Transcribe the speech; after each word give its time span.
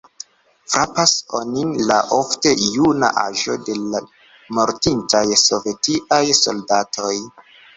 Frapas 0.75 1.11
onin 1.39 1.73
la 1.89 1.97
ofte 2.17 2.53
juna 2.77 3.11
aĝo 3.25 3.59
de 3.67 3.77
la 3.83 4.01
mortintaj 4.61 5.23
sovetiaj 5.45 6.23
soldatoj. 6.43 7.17